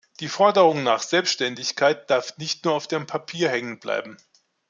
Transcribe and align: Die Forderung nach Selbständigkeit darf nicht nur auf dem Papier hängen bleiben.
Die 0.19 0.29
Forderung 0.29 0.81
nach 0.81 1.03
Selbständigkeit 1.03 2.09
darf 2.09 2.35
nicht 2.39 2.65
nur 2.65 2.73
auf 2.73 2.87
dem 2.87 3.05
Papier 3.05 3.49
hängen 3.51 3.79
bleiben. 3.79 4.17